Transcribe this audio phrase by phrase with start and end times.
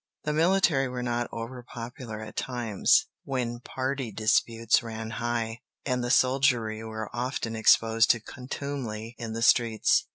[0.23, 6.83] The military were not overpopular at times, when party disputes ran high, and the soldiery
[6.83, 10.07] were often exposed to contumely in the streets.